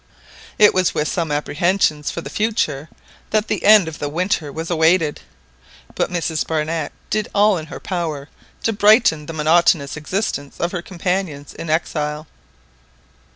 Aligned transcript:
It 0.57 0.73
was 0.73 0.95
with 0.95 1.07
some 1.07 1.31
apprehensions 1.31 2.09
for 2.09 2.21
the 2.21 2.29
future 2.31 2.89
that 3.29 3.47
the 3.47 3.63
end 3.63 3.87
of 3.87 3.99
the 3.99 4.09
winter 4.09 4.51
was 4.51 4.71
awaited, 4.71 5.21
but 5.93 6.09
Mrs 6.09 6.47
Barnett 6.47 6.91
did 7.11 7.27
all 7.35 7.55
in 7.59 7.67
her 7.67 7.79
power 7.79 8.27
to 8.63 8.73
brighten 8.73 9.27
the 9.27 9.33
monotonous 9.33 9.95
existence 9.95 10.59
of 10.59 10.71
her 10.71 10.81
companions 10.81 11.53
in 11.53 11.69
exile. 11.69 12.25